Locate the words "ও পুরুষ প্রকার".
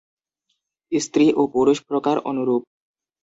1.33-2.15